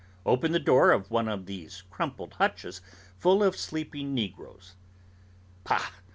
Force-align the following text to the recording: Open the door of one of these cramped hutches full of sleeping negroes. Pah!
Open 0.25 0.51
the 0.51 0.57
door 0.59 0.89
of 0.91 1.11
one 1.11 1.27
of 1.27 1.45
these 1.45 1.83
cramped 1.91 2.33
hutches 2.33 2.81
full 3.19 3.43
of 3.43 3.55
sleeping 3.55 4.15
negroes. 4.15 4.73
Pah! 5.63 5.89